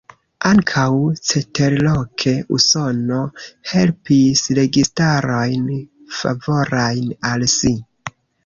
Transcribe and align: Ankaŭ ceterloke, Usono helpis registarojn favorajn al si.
Ankaŭ 0.51 0.85
ceterloke, 1.31 2.33
Usono 2.57 3.19
helpis 3.73 4.43
registarojn 4.61 5.71
favorajn 6.23 7.17
al 7.35 7.51
si. 7.61 7.77